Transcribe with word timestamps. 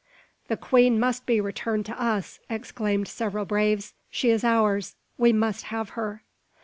"The 0.47 0.57
queen 0.57 0.99
must 0.99 1.27
be 1.27 1.39
returned 1.39 1.85
to 1.85 2.01
us!" 2.01 2.39
exclaimed 2.49 3.07
several 3.07 3.45
braves; 3.45 3.93
"she 4.09 4.31
is 4.31 4.43
ours; 4.43 4.95
we 5.15 5.31
must 5.31 5.65
have 5.65 5.89
her!" 5.89 6.23